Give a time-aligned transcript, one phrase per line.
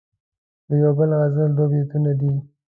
[0.67, 2.31] دیو بل غزل دوه بیتونه دي..